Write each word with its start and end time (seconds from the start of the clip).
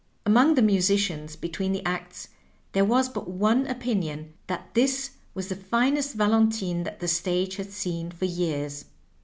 Among 0.25 0.55
the 0.55 0.63
musicians 0.63 1.35
between 1.35 1.73
the 1.73 1.85
acts 1.85 2.29
there 2.71 2.83
was 2.83 3.07
but 3.07 3.29
one 3.29 3.67
opinion, 3.67 4.33
that 4.47 4.73
this 4.73 5.11
was 5.35 5.49
the 5.49 5.55
finest 5.55 6.15
Valentine 6.15 6.81
that 6.85 7.01
the 7.01 7.07
stage 7.07 7.57
had 7.57 7.71
seen 7.71 8.09
for 8.09 8.25
years. 8.25 8.85